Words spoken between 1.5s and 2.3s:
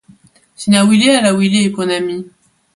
e pona mi?